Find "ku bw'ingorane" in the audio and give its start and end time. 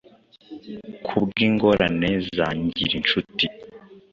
1.05-2.11